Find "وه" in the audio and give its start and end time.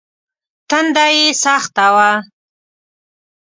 1.95-2.11